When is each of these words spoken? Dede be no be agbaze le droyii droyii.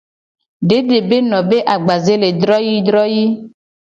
Dede 0.69 0.97
be 1.09 1.17
no 1.29 1.39
be 1.49 1.57
agbaze 1.75 2.13
le 2.21 2.29
droyii 2.41 2.85
droyii. 2.87 3.29